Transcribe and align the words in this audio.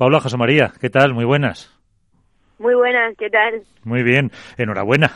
Paula 0.00 0.18
José 0.18 0.38
María, 0.38 0.72
¿qué 0.80 0.88
tal? 0.88 1.12
Muy 1.12 1.26
buenas. 1.26 1.78
Muy 2.58 2.74
buenas, 2.74 3.14
¿qué 3.18 3.28
tal? 3.28 3.60
Muy 3.84 4.02
bien, 4.02 4.30
enhorabuena. 4.56 5.10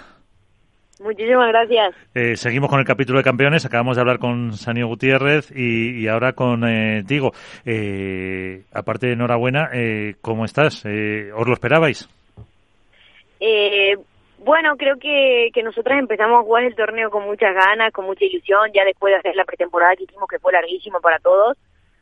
Muchísimas 1.00 1.48
gracias. 1.48 1.94
Eh, 2.14 2.36
seguimos 2.36 2.68
con 2.68 2.80
el 2.80 2.84
capítulo 2.84 3.18
de 3.18 3.24
campeones. 3.24 3.64
Acabamos 3.64 3.96
de 3.96 4.02
hablar 4.02 4.18
con 4.18 4.52
Sanio 4.52 4.86
Gutiérrez 4.86 5.50
y, 5.56 6.06
ahora 6.06 6.34
con 6.34 6.68
eh, 6.68 7.02
Tigo. 7.08 7.32
Eh, 7.64 8.64
aparte 8.74 9.06
de 9.06 9.14
enhorabuena, 9.14 9.70
eh, 9.72 10.16
¿cómo 10.20 10.44
estás? 10.44 10.84
¿Os 10.84 11.48
lo 11.48 11.54
esperabais? 11.54 12.06
bueno, 14.36 14.76
creo 14.76 14.98
que, 14.98 15.48
que 15.54 15.62
nosotras 15.62 15.98
empezamos 15.98 16.40
a 16.40 16.44
jugar 16.44 16.64
el 16.64 16.74
torneo 16.74 17.08
con 17.08 17.24
muchas 17.24 17.54
ganas, 17.54 17.90
con 17.90 18.04
mucha 18.04 18.26
ilusión, 18.26 18.70
ya 18.74 18.84
después 18.84 19.14
de 19.14 19.18
hacer 19.18 19.34
la 19.34 19.46
pretemporada 19.46 19.96
que 19.96 20.04
hicimos, 20.04 20.28
que 20.28 20.38
fue 20.38 20.52
larguísima 20.52 21.00
para 21.00 21.18
todos. 21.20 21.56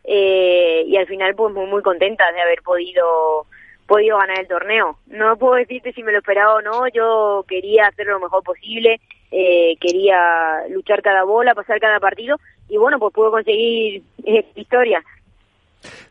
Y 0.04 0.96
al 0.96 1.06
final, 1.06 1.34
pues 1.34 1.54
muy, 1.54 1.66
muy 1.66 1.82
contentas 1.82 2.34
de 2.34 2.40
haber 2.40 2.62
podido 2.62 3.46
podido 3.86 4.16
ganar 4.16 4.40
el 4.40 4.48
torneo. 4.48 4.96
No 5.08 5.36
puedo 5.36 5.54
decirte 5.54 5.92
si 5.92 6.02
me 6.02 6.12
lo 6.12 6.18
esperaba 6.18 6.54
o 6.54 6.62
no, 6.62 6.88
yo 6.88 7.44
quería 7.46 7.88
hacer 7.88 8.06
lo 8.06 8.20
mejor 8.20 8.42
posible, 8.42 9.00
eh, 9.30 9.76
quería 9.80 10.66
luchar 10.70 11.02
cada 11.02 11.24
bola, 11.24 11.54
pasar 11.54 11.78
cada 11.78 12.00
partido 12.00 12.36
y 12.68 12.78
bueno, 12.78 12.98
pues 12.98 13.12
puedo 13.12 13.30
conseguir 13.30 14.02
eh, 14.24 14.46
victoria. 14.54 15.02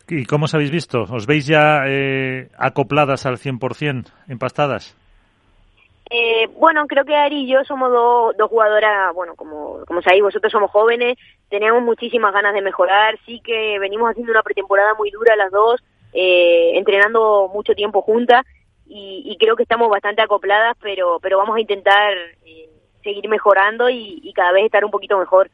¿Y 0.07 0.25
cómo 0.25 0.45
os 0.45 0.53
habéis 0.53 0.69
visto? 0.71 1.03
¿Os 1.09 1.25
veis 1.25 1.47
ya 1.47 1.83
eh, 1.87 2.49
acopladas 2.57 3.25
al 3.25 3.37
100%, 3.37 4.11
empastadas? 4.27 4.95
Eh, 6.13 6.49
bueno, 6.59 6.87
creo 6.87 7.05
que 7.05 7.15
Ari 7.15 7.43
y 7.43 7.47
yo 7.47 7.63
somos 7.63 7.89
dos, 7.89 8.35
dos 8.37 8.49
jugadoras, 8.49 9.15
bueno, 9.15 9.33
como, 9.35 9.79
como 9.87 10.01
sabéis, 10.01 10.23
vosotros 10.23 10.51
somos 10.51 10.69
jóvenes, 10.69 11.17
tenemos 11.49 11.81
muchísimas 11.81 12.33
ganas 12.33 12.53
de 12.53 12.61
mejorar, 12.61 13.17
sí 13.25 13.39
que 13.41 13.79
venimos 13.79 14.09
haciendo 14.09 14.33
una 14.33 14.43
pretemporada 14.43 14.93
muy 14.95 15.09
dura 15.09 15.37
las 15.37 15.51
dos, 15.51 15.81
eh, 16.11 16.77
entrenando 16.77 17.49
mucho 17.53 17.73
tiempo 17.75 18.01
juntas 18.01 18.45
y, 18.85 19.37
creo 19.39 19.55
que 19.55 19.63
estamos 19.63 19.89
bastante 19.89 20.21
acopladas, 20.21 20.75
pero, 20.81 21.17
pero 21.21 21.37
vamos 21.37 21.55
a 21.55 21.61
intentar 21.61 22.11
eh, 22.45 22.67
seguir 23.01 23.29
mejorando 23.29 23.89
y, 23.89 24.33
cada 24.35 24.51
vez 24.51 24.65
estar 24.65 24.83
un 24.83 24.91
poquito 24.91 25.17
mejor. 25.17 25.49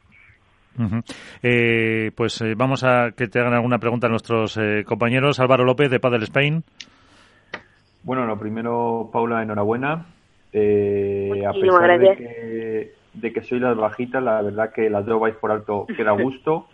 Eh, 1.40 2.10
pues 2.16 2.42
vamos 2.56 2.82
a 2.82 3.12
que 3.16 3.28
te 3.28 3.38
hagan 3.38 3.54
alguna 3.54 3.78
pregunta 3.78 4.08
a 4.08 4.10
nuestros 4.10 4.58
compañeros. 4.86 5.38
Álvaro 5.38 5.62
López, 5.62 5.88
de 5.88 6.00
Padel 6.00 6.24
Spain. 6.24 6.64
Bueno, 8.02 8.26
lo 8.26 8.36
primero, 8.36 9.08
Paula, 9.12 9.42
enhorabuena. 9.42 10.17
A 10.52 11.52
pesar 11.52 11.98
de 11.98 12.16
que, 12.16 12.92
de 13.14 13.32
que 13.32 13.42
soy 13.42 13.60
las 13.60 13.76
bajitas, 13.76 14.22
la 14.22 14.42
verdad 14.42 14.72
que 14.72 14.88
las 14.90 15.04
dos 15.06 15.20
vais 15.20 15.36
por 15.36 15.50
alto 15.50 15.86
queda 15.96 16.12
gusto. 16.22 16.66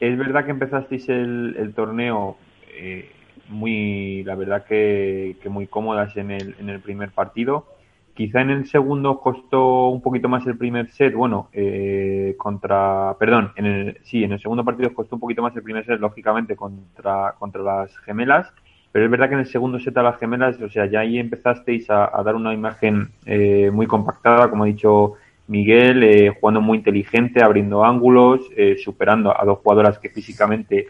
es 0.00 0.16
verdad 0.16 0.44
que 0.44 0.50
empezasteis 0.50 1.08
el, 1.08 1.56
el 1.58 1.74
torneo 1.74 2.36
eh, 2.74 3.10
muy, 3.48 4.24
la 4.24 4.34
verdad 4.34 4.64
que, 4.64 5.36
muy 5.48 5.66
cómodas 5.66 6.16
en 6.16 6.30
el, 6.30 6.56
en 6.58 6.68
el 6.68 6.80
primer 6.80 7.10
partido. 7.10 7.66
Quizá 8.14 8.42
en 8.42 8.50
el 8.50 8.66
segundo 8.66 9.20
costó 9.20 9.88
un 9.88 10.02
poquito 10.02 10.28
más 10.28 10.46
el 10.46 10.58
primer 10.58 10.90
set, 10.90 11.14
bueno, 11.14 11.48
eh, 11.52 12.34
contra, 12.36 13.16
perdón, 13.18 13.52
en 13.56 13.66
el, 13.66 13.98
sí, 14.02 14.22
en 14.22 14.32
el 14.32 14.40
segundo 14.40 14.64
partido 14.64 14.92
costó 14.92 15.16
un 15.16 15.20
poquito 15.20 15.42
más 15.42 15.56
el 15.56 15.62
primer 15.62 15.84
set, 15.86 15.98
lógicamente, 15.98 16.54
contra, 16.54 17.34
contra 17.38 17.62
las 17.62 17.96
gemelas, 18.00 18.52
pero 18.92 19.06
es 19.06 19.10
verdad 19.10 19.28
que 19.28 19.34
en 19.34 19.40
el 19.40 19.46
segundo 19.46 19.80
set 19.80 19.96
a 19.96 20.02
las 20.02 20.18
gemelas, 20.18 20.60
o 20.60 20.68
sea, 20.68 20.86
ya 20.86 21.00
ahí 21.00 21.18
empezasteis 21.18 21.88
a, 21.90 22.22
dar 22.22 22.34
una 22.36 22.54
imagen 22.54 23.08
eh, 23.26 23.70
muy 23.72 23.86
compactada, 23.86 24.48
como 24.50 24.64
ha 24.64 24.66
dicho 24.66 25.14
Miguel, 25.48 26.02
eh, 26.04 26.36
jugando 26.38 26.60
muy 26.60 26.78
inteligente, 26.78 27.42
abriendo 27.42 27.84
ángulos, 27.84 28.42
superando 28.84 29.38
a 29.38 29.44
dos 29.44 29.58
jugadoras 29.58 29.98
que 29.98 30.10
físicamente, 30.10 30.88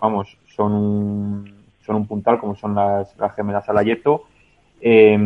vamos, 0.00 0.36
son 0.46 0.72
un, 0.72 1.54
son 1.84 1.96
un 1.96 2.06
puntal 2.06 2.38
como 2.38 2.56
son 2.56 2.74
las, 2.74 3.16
las 3.18 3.34
gemelas 3.34 3.68
Alayeto. 3.68 4.24
Eh, 4.80 5.18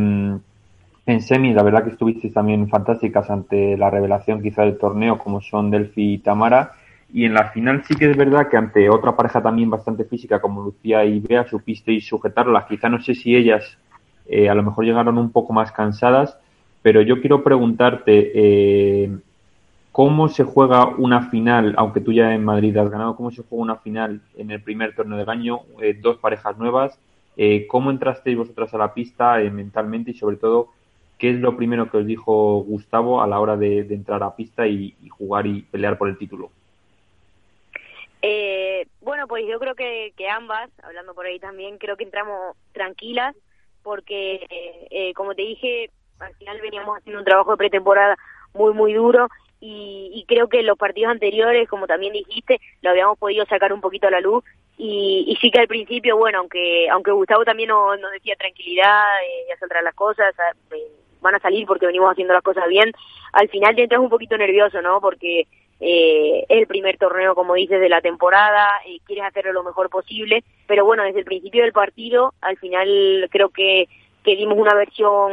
en 1.07 1.21
semi, 1.21 1.53
la 1.53 1.63
verdad 1.63 1.85
que 1.85 1.91
estuvisteis 1.91 2.33
también 2.33 2.69
fantásticas 2.69 3.29
ante 3.29 3.77
la 3.77 3.91
revelación 3.91 4.43
quizá 4.43 4.63
del 4.63 4.79
torneo, 4.79 5.19
como 5.19 5.41
son 5.41 5.71
Delphi 5.71 6.15
y 6.15 6.19
Tamara. 6.19 6.73
Y 7.15 7.25
en 7.25 7.33
la 7.33 7.51
final 7.51 7.83
sí 7.85 7.95
que 7.95 8.11
es 8.11 8.17
verdad 8.17 8.49
que 8.51 8.59
ante 8.59 8.91
otra 8.91 9.17
pareja 9.17 9.43
también 9.43 9.71
bastante 9.71 10.05
física 10.05 10.41
como 10.41 10.63
Lucía 10.63 11.03
y 11.07 11.21
Bea 11.21 11.49
supisteis 11.49 12.07
sujetarlas. 12.07 12.67
Quizá 12.67 12.91
no 12.91 13.01
sé 13.01 13.15
si 13.15 13.35
ellas 13.35 13.79
eh, 14.27 14.51
a 14.51 14.55
lo 14.55 14.63
mejor 14.63 14.85
llegaron 14.85 15.17
un 15.17 15.31
poco 15.31 15.55
más 15.55 15.73
cansadas, 15.73 16.37
pero 16.83 17.01
yo 17.01 17.23
quiero 17.23 17.43
preguntarte, 17.43 18.33
eh, 18.35 19.11
¿Cómo 19.95 20.29
se 20.29 20.43
juega 20.43 20.89
una 20.89 21.31
final, 21.31 21.73
aunque 21.79 22.01
tú 22.01 22.13
ya 22.13 22.35
en 22.35 22.45
Madrid 22.45 22.77
has 22.77 22.91
ganado, 22.91 23.15
cómo 23.15 23.31
se 23.31 23.45
juega 23.45 23.63
una 23.63 23.77
final 23.77 24.23
en 24.37 24.51
el 24.51 24.61
primer 24.61 24.93
torneo 24.97 25.17
del 25.17 25.31
año, 25.31 25.61
eh, 25.81 25.95
dos 25.95 26.17
parejas 26.17 26.59
nuevas? 26.59 26.99
Eh, 27.37 27.69
¿Cómo 27.69 27.93
entrasteis 27.93 28.37
vosotras 28.37 28.75
a 28.75 28.79
la 28.79 28.93
pista 28.93 29.37
mentalmente 29.53 30.11
y 30.11 30.15
sobre 30.15 30.35
todo, 30.35 30.71
qué 31.17 31.31
es 31.31 31.37
lo 31.39 31.57
primero 31.57 31.93
que 31.93 31.99
os 31.99 32.07
dijo 32.07 32.65
Gustavo 32.65 33.23
a 33.23 33.29
la 33.29 33.39
hora 33.39 33.57
de, 33.57 33.87
entrar 33.89 34.25
a 34.25 34.35
pista 34.35 34.67
y, 34.67 34.97
jugar 35.11 35.47
y 35.47 35.63
pelear 35.63 35.97
por 35.97 36.09
el 36.09 36.19
título? 36.19 36.51
Bueno, 39.01 39.27
pues 39.29 39.45
yo 39.47 39.59
creo 39.59 39.75
que, 39.75 40.13
que, 40.17 40.29
ambas, 40.29 40.71
hablando 40.83 41.15
por 41.15 41.27
ahí 41.27 41.39
también, 41.39 41.79
creo 41.79 41.97
que 41.97 42.05
entramos 42.05 42.57
tranquilas 42.73 43.35
porque, 43.83 45.13
como 45.15 45.35
te 45.35 45.43
dije, 45.43 45.91
al 46.21 46.35
final 46.37 46.61
veníamos 46.61 46.99
haciendo 46.99 47.19
un 47.19 47.25
trabajo 47.25 47.51
de 47.51 47.57
pretemporada 47.59 48.17
muy, 48.55 48.73
muy 48.73 48.95
duro 48.95 49.29
y, 49.67 50.25
creo 50.29 50.49
que 50.49 50.63
los 50.63 50.77
partidos 50.77 51.13
anteriores, 51.13 51.69
como 51.69 51.87
también 51.87 52.13
dijiste, 52.13 52.61
lo 52.83 52.91
habíamos 52.91 53.19
podido 53.19 53.47
sacar 53.47 53.73
un 53.73 53.81
poquito 53.81 54.09
a 54.09 54.11
la 54.11 54.21
luz 54.21 54.45
y, 54.77 55.37
sí 55.41 55.51
que 55.51 55.61
al 55.61 55.69
principio, 55.69 56.19
bueno, 56.19 56.41
aunque 56.41 56.89
aunque 56.91 57.13
Gustavo 57.13 57.45
también 57.45 57.71
nos, 57.71 57.99
decía 58.13 58.37
tranquilidad, 58.37 59.05
eh, 59.23 59.47
ya 59.49 59.57
saldrán 59.57 59.85
las 59.85 59.95
cosas, 59.95 60.35
eh, 60.71 60.77
van 61.25 61.35
a 61.35 61.41
salir 61.41 61.67
porque 61.67 61.87
venimos 61.87 62.13
haciendo 62.13 62.35
las 62.35 62.43
cosas 62.43 62.69
bien, 62.69 62.93
al 63.33 63.49
final 63.49 63.75
te 63.75 63.83
entras 63.83 64.01
un 64.01 64.11
poquito 64.11 64.37
nervioso, 64.37 64.81
¿no? 64.83 65.01
Porque 65.01 65.49
eh, 65.81 66.45
es 66.49 66.59
el 66.59 66.67
primer 66.67 66.99
torneo, 66.99 67.35
como 67.35 67.55
dices, 67.55 67.81
de 67.81 67.89
la 67.89 68.01
temporada, 68.01 68.69
eh, 68.87 68.99
quieres 69.05 69.25
hacerlo 69.25 69.53
lo 69.53 69.65
mejor 69.65 69.91
posible, 69.91 70.45
pero 70.67 70.85
bueno, 70.85 71.03
desde 71.03 71.21
el 71.21 71.25
principio 71.25 71.63
del 71.63 71.73
partido, 71.73 72.35
al 72.41 72.57
final 72.59 73.29
creo 73.31 73.49
que, 73.49 73.89
dimos 74.25 74.57
una 74.57 74.75
versión 74.75 75.33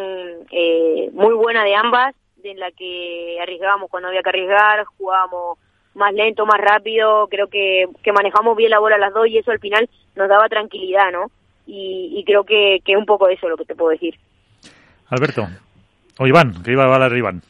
eh, 0.51 1.09
muy 1.13 1.33
buena 1.33 1.63
de 1.63 1.75
ambas 1.75 2.13
en 2.43 2.59
la 2.59 2.71
que 2.71 3.37
arriesgábamos 3.41 3.89
cuando 3.89 4.09
había 4.09 4.21
que 4.21 4.29
arriesgar, 4.29 4.83
jugábamos 4.97 5.59
más 5.93 6.13
lento, 6.13 6.45
más 6.45 6.59
rápido, 6.59 7.27
creo 7.29 7.47
que, 7.47 7.85
que 8.03 8.11
manejamos 8.11 8.57
bien 8.57 8.71
la 8.71 8.79
bola 8.79 8.97
las 8.97 9.13
dos 9.13 9.27
y 9.27 9.37
eso 9.37 9.51
al 9.51 9.59
final 9.59 9.89
nos 10.15 10.27
daba 10.27 10.49
tranquilidad, 10.49 11.11
¿no? 11.11 11.31
Y, 11.65 12.21
creo 12.25 12.43
que, 12.43 12.81
que 12.83 12.97
un 12.97 13.05
poco 13.05 13.29
eso 13.29 13.47
lo 13.47 13.55
que 13.55 13.63
te 13.63 13.75
puedo 13.75 13.91
decir. 13.91 14.15
Alberto, 15.07 15.47
o 16.17 16.27
Iván, 16.27 16.61
que 16.63 16.71
iba 16.71 16.83
a 16.83 16.93
hablar 16.93 17.15
Iván. 17.15 17.41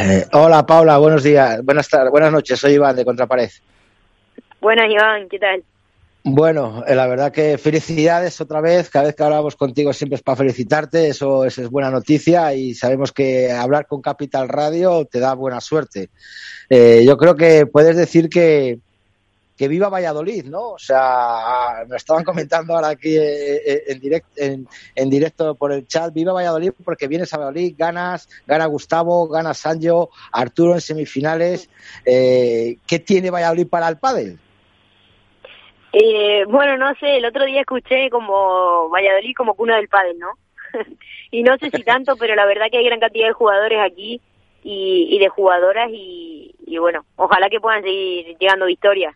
Eh, 0.00 0.26
hola 0.32 0.64
Paula, 0.66 0.98
buenos 0.98 1.22
días, 1.22 1.64
buenas 1.64 1.88
tardes, 1.88 2.10
buenas 2.10 2.32
noches, 2.32 2.58
soy 2.58 2.74
Iván 2.74 2.96
de 2.96 3.04
Contrapared. 3.04 3.50
Buenas 4.60 4.90
Iván, 4.90 5.28
¿qué 5.28 5.38
tal? 5.38 5.62
Bueno, 6.24 6.84
eh, 6.86 6.94
la 6.94 7.06
verdad 7.06 7.32
que 7.32 7.56
felicidades 7.56 8.40
otra 8.40 8.60
vez. 8.60 8.90
Cada 8.90 9.06
vez 9.06 9.14
que 9.14 9.22
hablamos 9.22 9.56
contigo 9.56 9.92
siempre 9.92 10.16
es 10.16 10.22
para 10.22 10.36
felicitarte. 10.36 11.08
Eso, 11.08 11.44
es 11.44 11.70
buena 11.70 11.90
noticia 11.90 12.52
y 12.52 12.74
sabemos 12.74 13.12
que 13.12 13.50
hablar 13.50 13.86
con 13.86 14.02
Capital 14.02 14.48
Radio 14.48 15.06
te 15.06 15.20
da 15.20 15.34
buena 15.34 15.60
suerte. 15.60 16.10
Eh, 16.68 17.02
yo 17.06 17.16
creo 17.16 17.34
que 17.34 17.66
puedes 17.66 17.96
decir 17.96 18.28
que, 18.28 18.78
que 19.58 19.68
viva 19.68 19.88
Valladolid, 19.88 20.44
¿no? 20.46 20.70
O 20.70 20.78
sea, 20.78 21.84
me 21.88 21.96
estaban 21.96 22.24
comentando 22.24 22.74
ahora 22.74 22.88
aquí 22.88 23.16
eh, 23.16 23.82
en, 23.88 24.00
directo, 24.00 24.30
en, 24.36 25.10
directo 25.10 25.54
por 25.56 25.72
el 25.72 25.86
chat, 25.86 26.14
viva 26.14 26.32
Valladolid 26.32 26.72
porque 26.84 27.08
vienes 27.08 27.34
a 27.34 27.38
Valladolid, 27.38 27.74
ganas, 27.76 28.28
gana 28.46 28.66
Gustavo, 28.66 29.28
gana 29.28 29.52
Sancho, 29.52 30.10
Arturo 30.32 30.74
en 30.74 30.80
semifinales. 30.80 31.68
¿Qué 32.04 33.02
tiene 33.04 33.30
Valladolid 33.30 33.68
para 33.68 33.88
el 33.88 33.98
pádel? 33.98 34.38
Eh, 35.92 36.44
bueno, 36.46 36.76
no 36.76 36.94
sé, 36.96 37.16
el 37.16 37.24
otro 37.24 37.44
día 37.44 37.60
escuché 37.60 38.10
como 38.10 38.88
Valladolid 38.90 39.34
como 39.36 39.54
cuna 39.54 39.76
del 39.76 39.88
pádel, 39.88 40.18
¿no? 40.18 40.32
y 41.30 41.42
no 41.42 41.56
sé 41.58 41.70
si 41.70 41.82
tanto, 41.82 42.16
pero 42.16 42.34
la 42.34 42.44
verdad 42.44 42.66
que 42.70 42.78
hay 42.78 42.84
gran 42.84 43.00
cantidad 43.00 43.28
de 43.28 43.32
jugadores 43.32 43.80
aquí 43.80 44.20
y, 44.62 45.18
de 45.18 45.28
jugadoras 45.28 45.88
y, 45.90 46.54
bueno, 46.78 47.04
ojalá 47.16 47.48
que 47.48 47.60
puedan 47.60 47.82
seguir 47.82 48.36
llegando 48.38 48.66
victorias. 48.66 49.14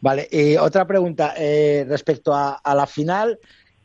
Vale, 0.00 0.28
y 0.30 0.56
otra 0.56 0.86
pregunta 0.86 1.34
eh, 1.36 1.84
respecto 1.88 2.32
a, 2.34 2.60
la 2.74 2.86
final. 2.86 3.38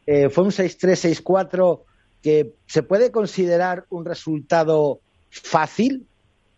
Eh, 0.05 0.29
fue 0.29 0.43
un 0.43 0.51
6-3, 0.51 1.23
6-4 1.23 1.83
que 2.21 2.55
se 2.65 2.83
puede 2.83 3.11
considerar 3.11 3.85
un 3.89 4.05
resultado 4.05 5.01
fácil 5.29 6.07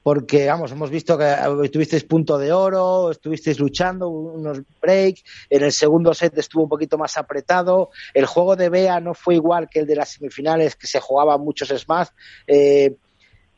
porque, 0.03 0.47
vamos, 0.47 0.71
hemos 0.71 0.89
visto 0.89 1.15
que 1.15 1.35
tuvisteis 1.71 2.03
punto 2.05 2.39
de 2.39 2.51
oro, 2.51 3.11
estuvisteis 3.11 3.59
luchando, 3.59 4.09
unos 4.09 4.61
breaks, 4.81 5.23
en 5.47 5.63
el 5.63 5.71
segundo 5.71 6.13
set 6.15 6.35
estuvo 6.39 6.63
un 6.63 6.69
poquito 6.69 6.97
más 6.97 7.17
apretado, 7.17 7.91
el 8.13 8.25
juego 8.25 8.55
de 8.55 8.69
Bea 8.69 8.99
no 8.99 9.13
fue 9.13 9.35
igual 9.35 9.69
que 9.69 9.81
el 9.81 9.85
de 9.85 9.95
las 9.95 10.09
semifinales, 10.09 10.75
que 10.75 10.87
se 10.87 10.99
jugaba 10.99 11.37
muchos 11.37 11.69
smash. 11.69 12.07
Eh, 12.47 12.95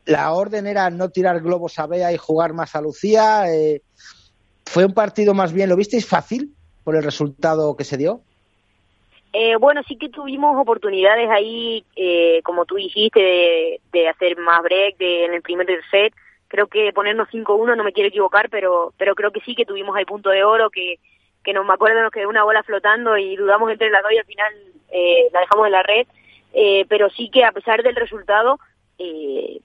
la 0.06 0.34
orden 0.34 0.68
era 0.68 0.90
no 0.90 1.10
tirar 1.10 1.42
globos 1.42 1.80
a 1.80 1.88
Bea 1.88 2.12
y 2.12 2.18
jugar 2.18 2.52
más 2.52 2.76
a 2.76 2.82
Lucía. 2.82 3.46
Eh, 3.54 3.82
fue 4.66 4.86
un 4.86 4.94
partido 4.94 5.34
más 5.34 5.54
bien, 5.54 5.70
¿lo 5.70 5.76
visteis 5.76 6.08
fácil? 6.08 6.56
por 6.84 6.96
el 6.96 7.04
resultado 7.04 7.76
que 7.76 7.84
se 7.84 7.98
dio? 7.98 8.22
Eh, 9.32 9.56
bueno, 9.56 9.82
sí 9.88 9.98
que 9.98 10.10
tuvimos 10.10 10.56
oportunidades 10.60 11.30
ahí, 11.30 11.84
eh, 11.96 12.42
como 12.44 12.66
tú 12.66 12.76
dijiste, 12.76 13.80
de, 13.92 14.08
hacer 14.08 14.38
más 14.38 14.62
break 14.62 14.98
de, 14.98 15.26
en 15.26 15.34
el 15.34 15.42
primer 15.42 15.68
set. 15.90 16.14
Creo 16.48 16.68
que 16.68 16.94
ponernos 16.94 17.30
5-1, 17.30 17.76
no 17.76 17.84
me 17.84 17.94
quiero 17.94 18.10
equivocar, 18.10 18.50
pero 18.50 18.94
pero 18.98 19.16
creo 19.16 19.32
que 19.32 19.40
sí 19.42 19.56
que 19.56 19.66
tuvimos 19.66 19.98
el 19.98 20.06
punto 20.06 20.30
de 20.30 20.44
oro, 20.44 20.70
que, 20.70 21.00
que 21.44 21.54
no 21.54 21.64
me 21.64 21.74
acuerdo, 21.74 22.04
nos 22.04 22.12
quedó 22.12 22.30
una 22.30 22.44
bola 22.44 22.62
flotando 22.62 23.18
y 23.18 23.36
dudamos 23.36 23.72
entre 23.72 23.90
las 23.90 24.04
dos 24.04 24.12
y 24.12 24.18
al 24.20 24.26
final 24.26 24.54
eh, 24.92 25.30
la 25.32 25.40
dejamos 25.40 25.66
en 25.66 25.72
la 25.72 25.84
red. 25.84 26.08
Eh, 26.54 26.86
pero 26.88 27.10
sí 27.10 27.32
que 27.34 27.44
a 27.44 27.52
pesar 27.52 27.82
del 27.82 27.96
resultado, 27.96 28.60
eh, 29.00 29.60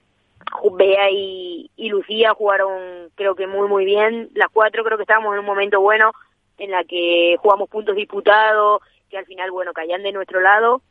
Bea 0.71 1.09
y, 1.11 1.69
Lucía 1.77 2.33
jugaron 2.33 3.09
creo 3.15 3.35
que 3.35 3.47
muy 3.47 3.67
muy 3.67 3.85
bien. 3.85 4.29
Las 4.35 4.49
cuatro 4.51 4.83
creo 4.83 4.97
que 4.97 5.03
estábamos 5.03 5.33
en 5.33 5.39
un 5.39 5.45
momento 5.45 5.81
bueno 5.81 6.11
en 6.57 6.71
la 6.71 6.83
que 6.83 7.37
jugamos 7.41 7.69
puntos 7.69 7.95
disputados, 7.95 8.81
que 9.09 9.17
al 9.17 9.25
final, 9.25 9.51
bueno, 9.51 9.73
caían 9.73 10.03
de 10.03 10.11
nuestro 10.11 10.41
lado, 10.41 10.81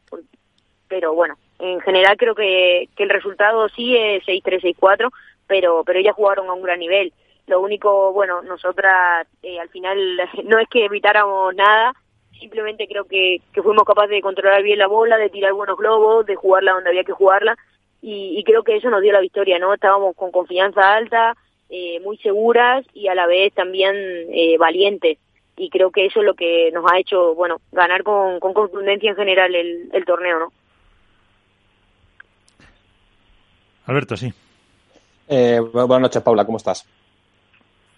pero 0.89 1.15
bueno, 1.15 1.37
en 1.59 1.81
general 1.81 2.17
creo 2.17 2.35
que, 2.35 2.89
que 2.97 3.03
el 3.03 3.11
resultado 3.11 3.69
sí 3.69 3.97
es 3.97 4.25
6-3, 4.25 4.77
6-4, 4.77 5.11
pero, 5.47 5.85
pero 5.85 5.99
ellas 5.99 6.15
jugaron 6.15 6.49
a 6.49 6.53
un 6.53 6.63
gran 6.63 6.81
nivel. 6.81 7.13
Lo 7.47 7.61
único, 7.61 8.13
bueno, 8.13 8.43
nosotras 8.43 9.27
eh, 9.43 9.59
al 9.61 9.69
final 9.69 9.99
no 10.45 10.59
es 10.59 10.69
que 10.69 10.85
evitáramos 10.85 11.55
nada, 11.55 11.95
simplemente 12.39 12.87
creo 12.87 13.05
que, 13.05 13.41
que 13.53 13.63
fuimos 13.63 13.85
capaces 13.85 14.11
de 14.11 14.23
controlar 14.23 14.63
bien 14.63 14.79
la 14.79 14.87
bola, 14.87 15.17
de 15.17 15.31
tirar 15.31 15.53
buenos 15.53 15.77
globos, 15.77 16.27
de 16.27 16.37
jugarla 16.37 16.73
donde 16.73 16.91
había 16.91 17.05
que 17.05 17.13
jugarla, 17.13 17.57
y, 18.03 18.39
y 18.39 18.45
creo 18.45 18.63
que 18.63 18.77
eso 18.77 18.91
nos 18.91 19.03
dio 19.03 19.13
la 19.13 19.21
victoria, 19.21 19.59
¿no? 19.59 19.75
Estábamos 19.75 20.15
con 20.17 20.31
confianza 20.31 20.95
alta, 20.95 21.37
eh, 21.69 22.01
muy 22.01 22.17
seguras 22.19 22.87
y 22.95 23.09
a 23.09 23.15
la 23.15 23.27
vez 23.27 23.53
también 23.53 23.95
eh, 23.97 24.57
valientes 24.59 25.19
y 25.57 25.71
creo 25.71 25.91
que 25.91 26.07
eso 26.07 26.21
es 26.21 26.27
lo 26.27 26.35
que 26.35 26.71
nos 26.73 26.85
ha 26.91 26.99
hecho, 26.99 27.35
bueno, 27.35 27.61
ganar 27.73 28.03
con, 28.05 28.39
con 28.41 28.55
contundencia 28.55 29.11
en 29.11 29.17
general 29.17 29.55
el, 29.55 29.91
el 29.93 30.05
torneo, 30.05 30.39
¿no? 30.39 30.53
Alberto, 33.87 34.17
sí. 34.17 34.33
Eh, 35.29 35.61
buenas 35.61 36.01
noches, 36.01 36.23
Paula, 36.23 36.45
¿cómo 36.45 36.59
estás? 36.59 36.87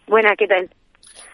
Buenas, 0.06 0.36
¿qué 0.36 0.46
tal? 0.46 0.70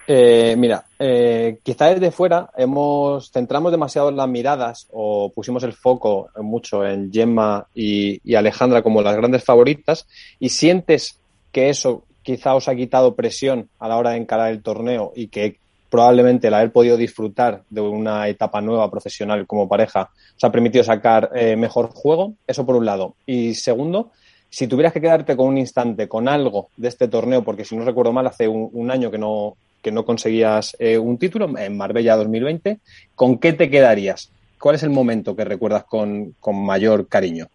Eh, 0.09 0.55
mira, 0.57 0.85
eh, 0.99 1.59
quizá 1.65 1.87
desde 1.87 2.13
fuera 2.13 2.51
hemos 2.57 3.31
centramos 3.33 3.73
demasiado 3.73 4.11
las 4.13 4.29
miradas 4.29 4.87
o 4.93 5.33
pusimos 5.35 5.65
el 5.65 5.73
foco 5.73 6.29
mucho 6.37 6.87
en 6.87 7.13
Gemma 7.13 7.67
y, 7.75 8.35
Alejandra 8.35 8.83
como 8.83 9.03
las 9.03 9.17
grandes 9.17 9.43
favoritas 9.43 10.07
y 10.39 10.51
sientes 10.51 11.19
que 11.51 11.71
eso 11.71 12.05
quizá 12.23 12.55
os 12.55 12.69
ha 12.69 12.77
quitado 12.77 13.17
presión 13.17 13.69
a 13.81 13.89
la 13.89 13.97
hora 13.97 14.11
de 14.11 14.19
encarar 14.19 14.53
el 14.53 14.63
torneo 14.63 15.13
y 15.17 15.27
que 15.27 15.57
probablemente 15.91 16.49
el 16.49 16.55
haber 16.55 16.71
podido 16.71 16.97
disfrutar 16.97 17.63
de 17.69 17.81
una 17.81 18.29
etapa 18.29 18.61
nueva 18.61 18.91
profesional 18.91 19.47
como 19.47 19.69
pareja 19.69 20.11
os 20.37 20.45
ha 20.45 20.53
permitido 20.53 20.85
sacar 20.85 21.31
eh, 21.35 21.57
mejor 21.57 21.91
juego, 21.93 22.35
eso 22.47 22.67
por 22.67 22.77
un 22.77 22.85
lado. 22.85 23.15
Y 23.27 23.55
segundo, 23.55 24.11
si 24.51 24.69
tuvieras 24.69 24.93
que 24.93 25.01
quedarte 25.01 25.37
con 25.37 25.49
un 25.49 25.59
instante, 25.59 26.09
con 26.09 26.29
algo 26.29 26.69
de 26.77 26.89
este 26.89 27.09
torneo, 27.09 27.43
porque 27.43 27.65
si 27.65 27.77
no 27.77 27.85
recuerdo 27.85 28.13
mal, 28.13 28.27
hace 28.27 28.47
un 28.47 28.91
año 28.91 29.11
que 29.11 29.19
no, 29.19 29.57
que 29.87 29.93
no 29.93 30.05
conseguías 30.05 30.77
eh, 30.81 30.99
un 30.99 31.17
título 31.17 31.49
en 31.57 31.77
Marbella 31.77 32.17
2020, 32.17 32.79
¿con 33.15 33.39
qué 33.39 33.53
te 33.53 33.71
quedarías? 33.71 34.33
¿Cuál 34.59 34.75
es 34.75 34.83
el 34.83 34.91
momento 34.91 35.37
que 35.37 35.45
recuerdas 35.45 35.85
con, 35.85 36.33
con 36.41 36.67
mayor 36.67 37.07
cariño? 37.07 37.47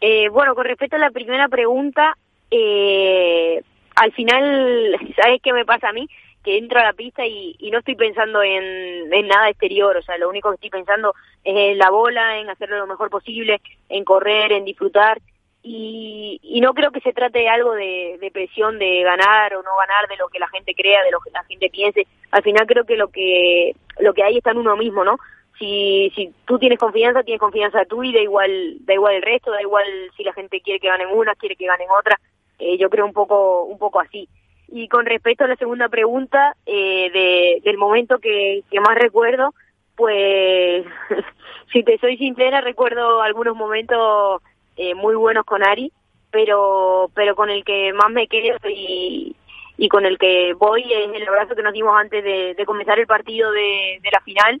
Eh, 0.00 0.28
bueno, 0.28 0.54
con 0.54 0.64
respecto 0.64 0.94
a 0.94 1.00
la 1.00 1.10
primera 1.10 1.48
pregunta, 1.48 2.16
eh, 2.48 3.60
al 3.96 4.12
final, 4.12 4.96
¿sabes 5.20 5.42
qué 5.42 5.52
me 5.52 5.64
pasa 5.64 5.88
a 5.88 5.92
mí? 5.92 6.08
que 6.44 6.58
entro 6.58 6.78
a 6.78 6.84
la 6.84 6.92
pista 6.92 7.26
y, 7.26 7.56
y 7.58 7.70
no 7.70 7.78
estoy 7.78 7.96
pensando 7.96 8.42
en, 8.42 9.10
en, 9.10 9.26
nada 9.26 9.48
exterior, 9.48 9.96
o 9.96 10.02
sea, 10.02 10.18
lo 10.18 10.28
único 10.28 10.50
que 10.50 10.56
estoy 10.56 10.68
pensando 10.68 11.14
es 11.42 11.56
en 11.56 11.78
la 11.78 11.88
bola, 11.88 12.38
en 12.38 12.50
hacerlo 12.50 12.76
lo 12.76 12.86
mejor 12.86 13.08
posible, 13.08 13.62
en 13.88 14.04
correr, 14.04 14.52
en 14.52 14.66
disfrutar, 14.66 15.22
y, 15.66 16.38
y 16.42 16.60
no 16.60 16.74
creo 16.74 16.90
que 16.90 17.00
se 17.00 17.14
trate 17.14 17.38
de 17.38 17.48
algo 17.48 17.72
de, 17.72 18.30
presión 18.34 18.78
de 18.78 19.02
ganar 19.02 19.54
o 19.56 19.62
no 19.62 19.70
ganar, 19.78 20.06
de 20.08 20.16
lo 20.18 20.28
que 20.28 20.38
la 20.38 20.48
gente 20.48 20.74
crea, 20.74 21.02
de 21.02 21.10
lo 21.10 21.20
que 21.20 21.30
la 21.30 21.42
gente 21.44 21.70
piense, 21.70 22.06
al 22.32 22.42
final 22.42 22.66
creo 22.66 22.84
que 22.84 22.96
lo 22.96 23.08
que, 23.08 23.74
lo 23.98 24.12
que 24.12 24.22
hay 24.22 24.36
está 24.36 24.50
en 24.50 24.58
uno 24.58 24.76
mismo, 24.76 25.04
¿no? 25.04 25.16
Si, 25.58 26.12
si 26.14 26.34
tú 26.44 26.58
tienes 26.58 26.78
confianza, 26.78 27.22
tienes 27.22 27.40
confianza 27.40 27.86
tú 27.86 28.04
y 28.04 28.12
da 28.12 28.20
igual, 28.20 28.76
da 28.80 28.92
igual 28.92 29.14
el 29.14 29.22
resto, 29.22 29.52
da 29.52 29.62
igual 29.62 29.86
si 30.14 30.22
la 30.22 30.34
gente 30.34 30.60
quiere 30.60 30.80
que 30.80 30.88
ganen 30.88 31.08
una, 31.10 31.34
quiere 31.34 31.56
que 31.56 31.66
ganen 31.66 31.88
otra, 31.98 32.20
eh, 32.58 32.76
yo 32.76 32.90
creo 32.90 33.06
un 33.06 33.14
poco, 33.14 33.64
un 33.64 33.78
poco 33.78 34.00
así. 34.00 34.28
Y 34.68 34.88
con 34.88 35.06
respecto 35.06 35.44
a 35.44 35.48
la 35.48 35.56
segunda 35.56 35.88
pregunta, 35.88 36.56
eh, 36.66 37.10
de, 37.10 37.60
del 37.64 37.78
momento 37.78 38.18
que, 38.18 38.64
que 38.70 38.80
más 38.80 38.98
recuerdo, 38.98 39.54
pues 39.96 40.84
si 41.72 41.82
te 41.84 41.96
soy 41.98 42.18
sincera, 42.18 42.60
recuerdo 42.60 43.22
algunos 43.22 43.56
momentos 43.56 44.42
eh, 44.76 44.94
muy 44.94 45.14
buenos 45.14 45.44
con 45.44 45.62
Ari, 45.62 45.92
pero, 46.30 47.10
pero 47.14 47.34
con 47.36 47.50
el 47.50 47.64
que 47.64 47.92
más 47.92 48.10
me 48.10 48.26
quedo 48.26 48.58
y, 48.68 49.36
y 49.76 49.88
con 49.88 50.04
el 50.06 50.18
que 50.18 50.54
voy 50.54 50.82
es 50.92 51.14
el 51.14 51.28
abrazo 51.28 51.54
que 51.54 51.62
nos 51.62 51.72
dimos 51.72 51.94
antes 51.96 52.22
de, 52.22 52.64
comenzar 52.66 52.98
el 52.98 53.06
partido 53.06 53.50
de, 53.52 54.00
de 54.02 54.10
la 54.10 54.20
final, 54.20 54.60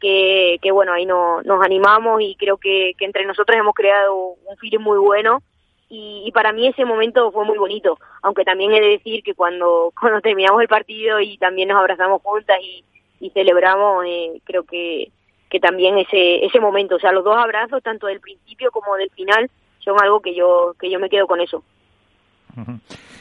que, 0.00 0.58
que 0.60 0.72
bueno, 0.72 0.92
ahí 0.92 1.06
no, 1.06 1.42
nos 1.42 1.64
animamos 1.64 2.20
y 2.22 2.34
creo 2.36 2.56
que, 2.56 2.92
que 2.98 3.04
entre 3.04 3.24
nosotros 3.24 3.56
hemos 3.56 3.74
creado 3.74 4.34
un 4.46 4.56
feeling 4.58 4.80
muy 4.80 4.98
bueno 4.98 5.42
y, 5.88 6.24
y, 6.26 6.32
para 6.32 6.52
mí 6.52 6.66
ese 6.66 6.86
momento 6.86 7.30
fue 7.32 7.44
muy 7.44 7.58
bonito, 7.58 7.98
aunque 8.22 8.44
también 8.44 8.72
he 8.72 8.80
de 8.80 8.88
decir 8.88 9.22
que 9.22 9.34
cuando, 9.34 9.92
cuando 10.00 10.20
terminamos 10.20 10.62
el 10.62 10.68
partido 10.68 11.20
y 11.20 11.36
también 11.36 11.68
nos 11.68 11.78
abrazamos 11.78 12.22
juntas 12.22 12.56
y, 12.62 12.84
y 13.20 13.30
celebramos, 13.30 14.04
eh, 14.06 14.40
creo 14.44 14.64
que, 14.64 15.12
que 15.52 15.60
también 15.60 15.98
ese, 15.98 16.46
ese 16.46 16.60
momento, 16.60 16.96
o 16.96 16.98
sea, 16.98 17.12
los 17.12 17.24
dos 17.24 17.36
abrazos, 17.36 17.82
tanto 17.82 18.06
del 18.06 18.20
principio 18.20 18.70
como 18.70 18.96
del 18.96 19.10
final, 19.10 19.50
son 19.80 19.96
algo 20.02 20.20
que 20.20 20.34
yo, 20.34 20.74
que 20.80 20.90
yo 20.90 20.98
me 20.98 21.10
quedo 21.10 21.26
con 21.26 21.42
eso. 21.42 21.62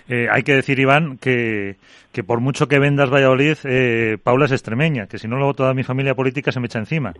Eh, 0.09 0.27
hay 0.29 0.43
que 0.43 0.53
decir, 0.53 0.79
Iván, 0.79 1.17
que, 1.17 1.77
que 2.11 2.23
por 2.23 2.39
mucho 2.39 2.67
que 2.67 2.79
vendas 2.79 3.09
Valladolid, 3.09 3.57
eh, 3.63 4.17
Paula 4.21 4.45
es 4.45 4.51
extremeña, 4.51 5.07
que 5.07 5.17
si 5.17 5.27
no 5.27 5.37
luego 5.37 5.53
toda 5.53 5.73
mi 5.73 5.83
familia 5.83 6.15
política 6.15 6.51
se 6.51 6.59
me 6.59 6.65
echa 6.65 6.79
encima. 6.79 7.13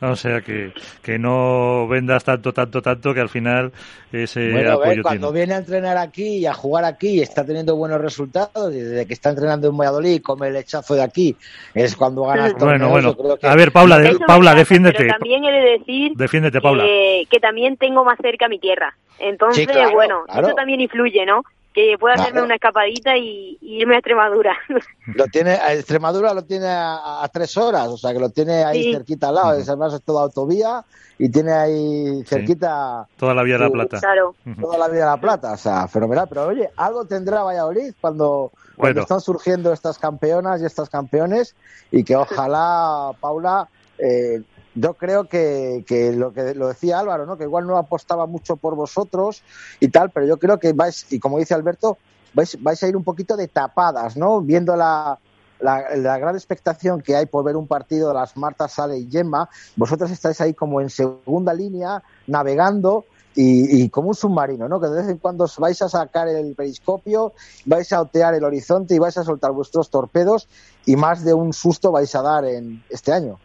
O 0.00 0.16
sea, 0.16 0.40
que, 0.40 0.72
que 1.02 1.18
no 1.18 1.86
vendas 1.88 2.24
tanto, 2.24 2.52
tanto, 2.52 2.80
tanto, 2.80 3.12
que 3.12 3.20
al 3.20 3.28
final 3.28 3.72
ese 4.12 4.50
bueno, 4.50 4.72
apoyo 4.72 4.96
ve, 4.96 5.02
cuando 5.02 5.28
tiene. 5.28 5.38
viene 5.38 5.54
a 5.54 5.58
entrenar 5.58 5.98
aquí 5.98 6.38
y 6.38 6.46
a 6.46 6.54
jugar 6.54 6.84
aquí 6.84 7.08
y 7.08 7.20
está 7.20 7.44
teniendo 7.44 7.76
buenos 7.76 8.00
resultados, 8.00 8.72
desde 8.72 9.06
que 9.06 9.12
está 9.12 9.30
entrenando 9.30 9.68
en 9.68 9.76
Valladolid, 9.76 10.22
come 10.22 10.48
el 10.48 10.56
hechazo 10.56 10.94
de 10.94 11.02
aquí, 11.02 11.36
es 11.74 11.94
cuando 11.96 12.24
ganas 12.24 12.54
Bueno, 12.54 12.88
bueno, 12.88 13.14
que... 13.38 13.46
a 13.46 13.54
ver, 13.54 13.72
Paula, 13.72 13.98
de, 13.98 14.18
Paula, 14.26 14.50
pasa, 14.52 14.58
defiéndete. 14.58 14.98
Pero 14.98 15.12
también 15.12 15.44
he 15.44 15.52
de 15.52 15.78
decir 15.78 16.12
defiéndete, 16.14 16.60
Paula. 16.60 16.84
Que, 16.84 17.24
que 17.30 17.40
también 17.40 17.76
tengo 17.76 18.04
más 18.04 18.18
cerca 18.20 18.48
mi 18.48 18.58
tierra. 18.58 18.96
Entonces, 19.18 19.66
sí, 19.66 19.66
claro, 19.66 19.92
bueno, 19.92 20.22
claro. 20.24 20.46
eso 20.46 20.56
también 20.56 20.80
influye, 20.80 21.26
¿no? 21.26 21.42
Que 21.72 21.96
pueda 21.98 22.14
claro. 22.14 22.28
hacerme 22.28 22.42
una 22.46 22.54
escapadita 22.56 23.16
y, 23.16 23.56
y, 23.60 23.80
irme 23.80 23.94
a 23.94 23.98
Extremadura. 23.98 24.56
Lo 25.14 25.26
tiene, 25.26 25.54
Extremadura 25.54 26.34
lo 26.34 26.42
tiene 26.42 26.66
a, 26.66 27.22
a, 27.22 27.28
tres 27.28 27.56
horas, 27.56 27.88
o 27.88 27.96
sea 27.96 28.12
que 28.12 28.18
lo 28.20 28.30
tiene 28.30 28.64
ahí 28.64 28.84
sí. 28.84 28.92
cerquita 28.92 29.28
al 29.28 29.34
lado, 29.34 29.48
uh 29.56 29.60
-huh. 29.60 29.68
además 29.68 29.94
es 29.94 30.02
toda 30.02 30.22
autovía 30.22 30.84
y 31.18 31.28
tiene 31.28 31.52
ahí 31.52 32.22
cerquita 32.24 33.06
sí. 33.08 33.16
toda 33.18 33.34
la 33.34 33.42
vía 33.42 33.58
de 33.58 33.64
la 33.64 33.70
Plata. 33.70 33.98
Claro. 33.98 34.34
Uh 34.46 34.50
-huh. 34.50 34.60
Toda 34.60 34.78
la 34.78 34.88
vía 34.88 35.00
de 35.00 35.06
la 35.06 35.20
Plata, 35.20 35.52
o 35.52 35.56
sea, 35.56 35.88
fenomenal. 35.88 36.26
Pero 36.28 36.46
oye, 36.46 36.70
algo 36.76 37.04
tendrá 37.04 37.42
Valladolid 37.42 37.94
cuando, 38.00 38.52
bueno. 38.52 38.76
cuando 38.76 39.00
están 39.02 39.20
surgiendo 39.20 39.72
estas 39.72 39.98
campeonas 39.98 40.62
y 40.62 40.66
estas 40.66 40.88
campeones 40.88 41.54
y 41.90 42.04
que 42.04 42.16
ojalá, 42.16 43.12
Paula, 43.20 43.68
eh, 43.98 44.42
yo 44.74 44.94
creo 44.94 45.24
que, 45.24 45.84
que, 45.86 46.12
lo 46.12 46.32
que 46.32 46.54
lo 46.54 46.68
decía 46.68 46.98
Álvaro, 46.98 47.26
¿no? 47.26 47.36
que 47.36 47.44
igual 47.44 47.66
no 47.66 47.76
apostaba 47.76 48.26
mucho 48.26 48.56
por 48.56 48.74
vosotros 48.74 49.42
y 49.80 49.88
tal, 49.88 50.10
pero 50.10 50.26
yo 50.26 50.38
creo 50.38 50.58
que 50.58 50.72
vais, 50.72 51.12
y 51.12 51.18
como 51.18 51.38
dice 51.38 51.54
Alberto, 51.54 51.98
vais, 52.34 52.62
vais 52.62 52.82
a 52.82 52.88
ir 52.88 52.96
un 52.96 53.04
poquito 53.04 53.36
de 53.36 53.48
tapadas, 53.48 54.16
¿no? 54.16 54.40
Viendo 54.40 54.76
la, 54.76 55.18
la, 55.60 56.18
gran 56.18 56.34
expectación 56.34 57.00
que 57.00 57.16
hay 57.16 57.26
por 57.26 57.44
ver 57.44 57.56
un 57.56 57.66
partido 57.66 58.08
de 58.08 58.14
las 58.14 58.36
Marta, 58.36 58.68
Sale 58.68 58.98
y 58.98 59.10
Gemma, 59.10 59.48
vosotros 59.76 60.10
estáis 60.10 60.40
ahí 60.40 60.54
como 60.54 60.80
en 60.80 60.90
segunda 60.90 61.52
línea, 61.52 62.02
navegando 62.26 63.04
y, 63.34 63.82
y, 63.82 63.88
como 63.90 64.08
un 64.08 64.14
submarino, 64.14 64.68
¿no? 64.68 64.80
Que 64.80 64.88
de 64.88 65.02
vez 65.02 65.08
en 65.08 65.18
cuando 65.18 65.44
os 65.44 65.56
vais 65.58 65.80
a 65.82 65.88
sacar 65.88 66.28
el 66.28 66.54
periscopio, 66.54 67.32
vais 67.64 67.92
a 67.92 68.00
otear 68.02 68.34
el 68.34 68.44
horizonte 68.44 68.94
y 68.94 68.98
vais 68.98 69.16
a 69.18 69.24
soltar 69.24 69.52
vuestros 69.52 69.90
torpedos 69.90 70.48
y 70.84 70.96
más 70.96 71.24
de 71.24 71.34
un 71.34 71.52
susto 71.52 71.92
vais 71.92 72.14
a 72.14 72.22
dar 72.22 72.44
en 72.44 72.82
este 72.88 73.12
año. 73.12 73.38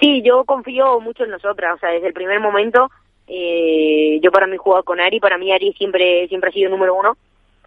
Sí, 0.00 0.22
yo 0.22 0.44
confío 0.44 1.00
mucho 1.00 1.24
en 1.24 1.30
nosotras, 1.30 1.74
o 1.74 1.78
sea, 1.78 1.90
desde 1.90 2.08
el 2.08 2.12
primer 2.12 2.40
momento, 2.40 2.90
eh, 3.26 4.18
yo 4.22 4.30
para 4.30 4.46
mí 4.46 4.54
he 4.54 4.58
jugado 4.58 4.84
con 4.84 5.00
Ari, 5.00 5.20
para 5.20 5.38
mí 5.38 5.52
Ari 5.52 5.72
siempre, 5.72 6.28
siempre 6.28 6.50
ha 6.50 6.52
sido 6.52 6.70
número 6.70 6.94
uno. 6.94 7.16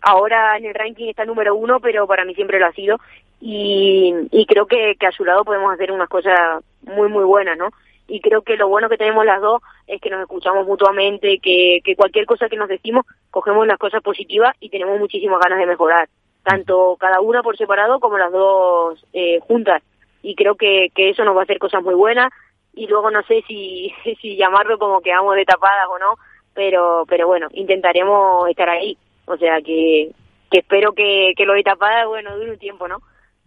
Ahora 0.02 0.58
en 0.58 0.66
el 0.66 0.74
ranking 0.74 1.10
está 1.10 1.26
número 1.26 1.56
uno, 1.56 1.80
pero 1.80 2.08
para 2.08 2.24
mí 2.24 2.34
siempre 2.36 2.60
lo 2.60 2.68
ha 2.68 2.72
sido. 2.72 2.98
Y, 3.42 4.46
creo 4.48 4.66
que, 4.66 4.96
que 5.00 5.08
a 5.08 5.12
su 5.12 5.24
lado 5.26 5.44
podemos 5.44 5.74
hacer 5.74 5.92
unas 5.92 6.10
cosas 6.10 6.64
muy, 6.82 7.10
muy 7.10 7.24
buenas, 7.24 7.58
¿no? 7.58 7.70
Y 8.08 8.22
creo 8.22 8.42
que 8.42 8.58
lo 8.58 8.68
bueno 8.68 8.90
que 8.90 8.98
tenemos 8.98 9.26
las 9.26 9.42
dos 9.42 9.62
es 9.88 10.02
que 10.02 10.10
nos 10.10 10.22
escuchamos 10.22 10.66
mutuamente, 10.66 11.40
que, 11.40 11.80
que 11.84 11.96
cualquier 11.96 12.26
cosa 12.26 12.50
que 12.50 12.58
nos 12.58 12.68
decimos, 12.68 13.06
cogemos 13.30 13.68
las 13.68 13.78
cosas 13.78 14.02
positivas 14.02 14.56
y 14.60 14.70
tenemos 14.70 15.00
muchísimas 15.00 15.40
ganas 15.40 15.60
de 15.60 15.66
mejorar. 15.66 16.10
tanto 16.44 16.98
cada 17.00 17.22
una 17.22 17.44
por 17.44 17.58
separado 17.58 18.00
como 18.00 18.18
las 18.18 18.32
dos 18.32 19.06
eh, 19.14 19.40
juntas. 19.42 19.84
Y 20.22 20.36
creo 20.36 20.56
que, 20.56 20.90
que 20.94 21.10
eso 21.10 21.24
nos 21.24 21.36
va 21.36 21.42
a 21.42 21.44
hacer 21.44 21.60
cosas 21.60 21.84
muy 21.84 21.96
buenas. 21.96 22.32
Y 22.74 22.88
luego 22.88 23.12
no 23.12 23.22
sé 23.24 23.44
si, 23.48 23.94
si 24.22 24.36
llamarlo 24.36 24.78
como 24.78 25.02
que 25.02 25.12
vamos 25.12 25.36
de 25.36 25.46
tapadas 25.46 25.88
o 25.90 26.00
no, 26.00 26.16
pero, 26.54 27.06
pero 27.08 27.28
bueno, 27.28 27.48
intentaremos 27.52 28.50
estar 28.50 28.70
ahí. 28.70 28.98
O 29.26 29.38
sea 29.38 29.62
que, 29.62 30.12
que 30.50 30.60
espero 30.60 30.94
que, 30.94 31.34
que 31.36 31.46
lo 31.46 31.54
de 31.54 31.64
tapadas, 31.64 32.08
bueno, 32.08 32.36
dure 32.38 32.52
un 32.52 32.58
tiempo, 32.58 32.88
¿no? 32.88 33.00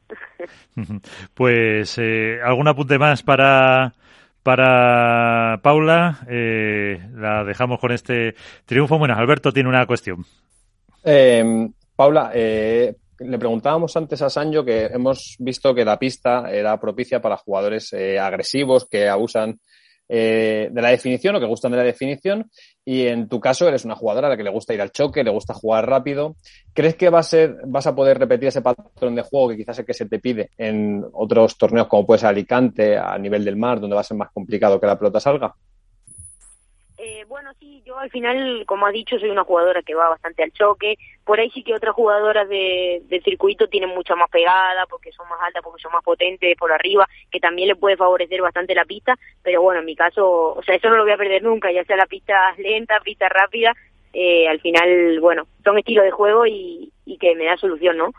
pues, 1.35 1.99
eh, 1.99 2.41
¿algún 2.45 2.69
apunte 2.69 2.99
más 2.99 3.23
para, 3.23 3.95
para 4.43 5.61
Paula? 5.63 6.21
Eh, 6.29 7.01
la 7.15 7.45
dejamos 7.45 7.81
con 7.81 7.93
este 7.93 8.35
triunfo. 8.67 8.99
Bueno, 8.99 9.15
Alberto 9.15 9.53
tiene 9.53 9.69
una 9.69 9.87
cuestión. 9.87 10.25
Eh, 11.05 11.69
Paula, 11.97 12.31
eh, 12.35 12.95
le 13.25 13.39
preguntábamos 13.39 13.97
antes 13.97 14.23
a 14.23 14.31
Sancho 14.31 14.65
que 14.65 14.87
hemos 14.87 15.37
visto 15.39 15.75
que 15.75 15.85
la 15.85 15.99
pista 15.99 16.51
era 16.51 16.79
propicia 16.81 17.21
para 17.21 17.37
jugadores 17.37 17.93
eh, 17.93 18.19
agresivos 18.19 18.87
que 18.89 19.09
abusan 19.09 19.59
eh, 20.09 20.69
de 20.71 20.83
la 20.83 20.91
definición 20.91 21.37
o 21.37 21.41
que 21.41 21.47
gustan 21.47 21.73
de 21.73 21.79
la 21.79 21.85
definición. 21.85 22.51
Y 22.85 23.07
en 23.07 23.29
tu 23.29 23.41
caso 23.41 23.67
eres 23.67 23.85
una 23.85 23.95
jugadora 23.95 24.27
a 24.27 24.31
la 24.31 24.37
que 24.37 24.43
le 24.43 24.51
gusta 24.51 24.75
ir 24.75 24.83
al 24.83 24.93
choque, 24.93 25.25
le 25.25 25.31
gusta 25.31 25.55
jugar 25.55 25.89
rápido. 25.89 26.37
¿Crees 26.75 26.97
que 26.97 27.09
va 27.09 27.21
a 27.21 27.23
ser, 27.23 27.57
vas 27.67 27.87
a 27.87 27.95
poder 27.95 28.19
repetir 28.19 28.49
ese 28.49 28.63
patrón 28.63 29.15
de 29.15 29.23
juego 29.23 29.49
que 29.49 29.57
quizás 29.57 29.79
es 29.79 29.87
que 29.87 29.95
se 29.95 30.07
te 30.07 30.19
pide 30.19 30.51
en 30.59 31.05
otros 31.13 31.57
torneos 31.57 31.87
como 31.87 32.07
puede 32.07 32.19
ser 32.19 32.29
Alicante, 32.29 32.99
a 32.99 33.17
nivel 33.19 33.45
del 33.45 33.57
mar, 33.57 33.81
donde 33.81 33.95
va 33.95 34.03
a 34.03 34.05
ser 34.05 34.17
más 34.17 34.31
complicado 34.33 34.81
que 34.81 34.87
la 34.87 34.99
pelota 34.99 35.21
salga? 35.21 35.55
Eh, 37.05 37.25
bueno, 37.29 37.51
sí, 37.59 37.83
yo 37.85 37.99
al 37.99 38.11
final, 38.11 38.63
como 38.65 38.87
ha 38.87 38.93
dicho, 38.93 39.19
soy 39.19 39.29
una 39.29 39.43
jugadora 39.43 39.83
que 39.83 39.97
va 39.97 40.09
bastante 40.09 40.45
al 40.45 40.53
choque. 40.53 40.97
Por 41.25 41.41
ahí 41.41 41.51
sí 41.51 41.65
que 41.65 41.75
otras 41.75 41.97
jugadoras 41.97 42.49
de, 42.49 43.03
circuito 43.25 43.67
tienen 43.67 43.91
mucha 43.91 44.15
más 44.15 44.31
pegada, 44.31 44.87
porque 44.89 45.11
son 45.11 45.29
más 45.29 45.41
altas, 45.43 45.65
porque 45.65 45.83
son 45.83 45.91
más 45.91 46.05
potentes 46.05 46.57
por 46.57 46.71
arriba, 46.71 47.09
que 47.29 47.41
también 47.41 47.67
le 47.67 47.75
puede 47.75 47.97
favorecer 47.97 48.41
bastante 48.41 48.77
la 48.77 48.85
pista. 48.85 49.19
Pero 49.43 49.63
bueno, 49.63 49.81
en 49.81 49.87
mi 49.87 49.97
caso, 49.97 50.55
o 50.55 50.63
sea, 50.63 50.77
eso 50.77 50.91
no 50.91 50.97
lo 50.97 51.03
voy 51.03 51.11
a 51.11 51.17
perder 51.17 51.43
nunca, 51.43 51.73
ya 51.73 51.83
sea 51.83 51.97
la 51.97 52.07
pista 52.07 52.55
lenta, 52.59 53.01
pista 53.01 53.29
rápida. 53.29 53.75
Eh, 54.13 54.47
al 54.47 54.61
final, 54.61 55.19
bueno, 55.19 55.49
son 55.65 55.79
estilos 55.79 56.05
de 56.05 56.13
juego 56.13 56.47
y, 56.47 56.93
y 57.05 57.19
que 57.19 57.35
me 57.35 57.47
da 57.47 57.57
solución, 57.57 57.97
¿no? 57.97 58.13